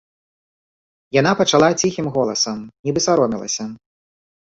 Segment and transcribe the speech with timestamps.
[1.19, 3.73] Яна пачала ціхім голасам, нібы саромелася.